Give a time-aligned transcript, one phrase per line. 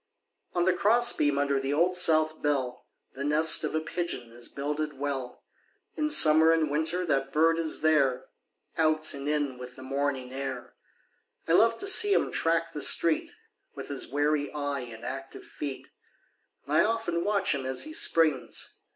[0.53, 4.47] On the cross beam under the Old South bell The nest of a pigeon is
[4.49, 5.27] builded well.
[5.27, 8.25] B I li (88) In summer and winter that bird is there,
[8.79, 10.73] Out and in with the morning air:
[11.47, 13.35] I love to see him track the street,
[13.77, 15.89] Witli his wary eye and active feet;
[16.65, 18.79] And 1 often watch him as he springs.